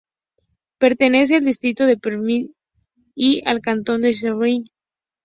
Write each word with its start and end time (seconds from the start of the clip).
Pertenece 0.79 1.35
al 1.35 1.45
distrito 1.45 1.85
de 1.85 1.95
Perpiñán 1.95 2.55
y 3.13 3.47
al 3.47 3.61
cantón 3.61 4.01
de 4.01 4.15
Saint-Paul-de-Fenouillet. 4.15 4.71